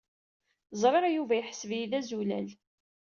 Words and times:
Ẓriɣ 0.81 1.05
Yuba 1.09 1.33
yeḥseb-iyi 1.35 1.87
d 1.91 1.93
azulal. 1.99 2.49